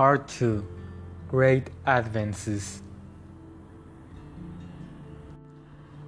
[0.00, 0.64] Part 2
[1.28, 2.80] Great Advances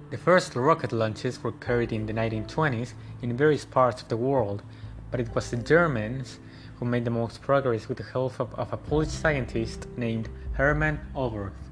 [0.09, 4.63] The first rocket launches were carried in the 1920s in various parts of the world,
[5.11, 6.39] but it was the Germans
[6.77, 10.99] who made the most progress with the help of, of a Polish scientist named Hermann
[11.15, 11.69] Oberth.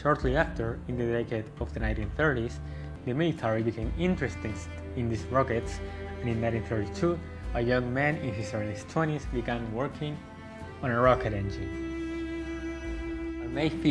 [0.00, 2.60] Shortly after, in the decade of the 1930s,
[3.04, 4.54] the military became interested
[4.94, 5.80] in these rockets,
[6.20, 7.18] and in 1932,
[7.54, 10.16] a young man in his early 20s began working
[10.82, 11.68] on a rocket engine.
[13.42, 13.82] On May 5,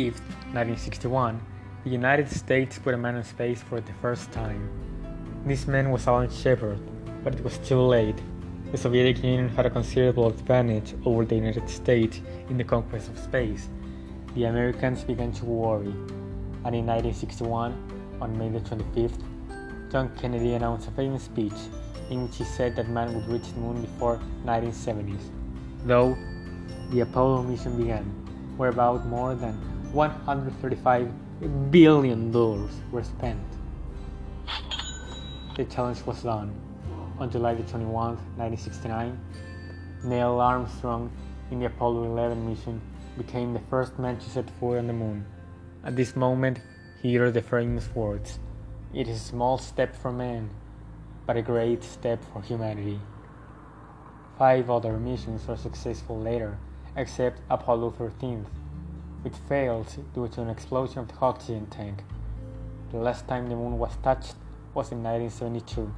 [0.54, 1.40] 1961,
[1.84, 4.68] the United States put a man in space for the first time.
[5.44, 6.78] This man was Alan Shepard,
[7.22, 8.20] but it was too late.
[8.72, 13.18] The Soviet Union had a considerable advantage over the United States in the conquest of
[13.18, 13.68] space.
[14.34, 15.94] The Americans began to worry,
[16.64, 19.22] and in 1961, on May the 25th,
[19.90, 21.52] John Kennedy announced a famous speech
[22.10, 25.30] in which he said that man would reach the moon before 1970s.
[25.84, 26.16] Though
[26.90, 28.04] the Apollo mission began,
[28.56, 29.54] where about more than
[29.92, 33.40] 135 billion dollars were spent.
[35.56, 36.54] The challenge was done.
[37.18, 37.90] On July 21,
[38.36, 39.18] 1969,
[40.04, 41.10] Neil Armstrong
[41.50, 42.80] in the Apollo 11 mission
[43.16, 45.24] became the first man to set foot on the moon.
[45.82, 46.60] At this moment,
[47.00, 48.38] he uttered the famous words
[48.92, 50.50] It is a small step for man,
[51.26, 53.00] but a great step for humanity.
[54.38, 56.58] Five other missions were successful later,
[56.96, 58.46] except Apollo 13,
[59.22, 62.02] which failed due to an explosion of the oxygen tank.
[62.90, 64.34] The last time the moon was touched
[64.74, 65.92] was in 1972.